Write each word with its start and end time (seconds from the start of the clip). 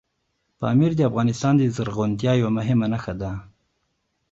پامیر 0.59 0.91
د 0.97 1.01
افغانستان 1.09 1.53
د 1.57 1.63
زرغونتیا 1.75 2.31
یوه 2.41 2.51
مهمه 2.57 2.87
نښه 2.93 3.13
ده. 3.21 3.31